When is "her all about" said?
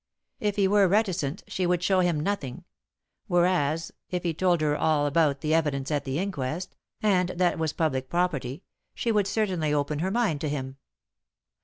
4.61-5.41